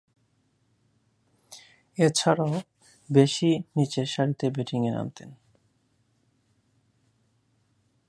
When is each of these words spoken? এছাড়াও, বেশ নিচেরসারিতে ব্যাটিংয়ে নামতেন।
এছাড়াও, 1.97 2.53
বেশ 3.09 3.35
নিচেরসারিতে 3.77 4.45
ব্যাটিংয়ে 4.49 4.91
নামতেন। 4.91 5.29